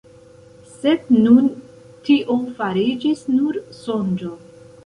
Sed 0.77 1.11
nun 1.25 1.51
tio 2.09 2.39
fariĝis 2.57 3.23
nur 3.35 3.63
sonĝo. 3.85 4.35